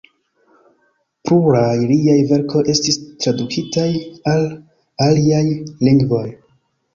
Pluraj 1.29 1.75
liaj 1.91 2.15
verkoj 2.31 2.61
estis 2.73 2.97
tradukitaj 3.25 3.85
al 4.33 4.49
aliaj 5.11 5.45
lingvoj. 5.91 6.25